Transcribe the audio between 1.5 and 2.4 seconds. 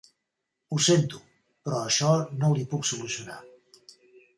però això